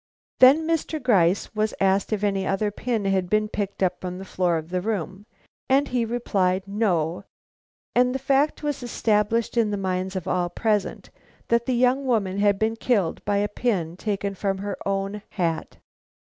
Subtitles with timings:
[0.39, 0.99] Then Mr.
[0.99, 4.69] Gryce was asked if any other pin had been picked up from the floor of
[4.71, 5.27] the room,
[5.69, 7.25] and he replied, no;
[7.93, 11.11] and the fact was established in the minds of all present
[11.49, 15.77] that the young woman had been killed by a pin taken from her own hat.